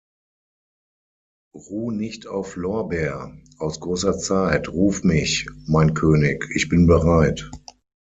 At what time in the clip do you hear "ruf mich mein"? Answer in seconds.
4.69-5.93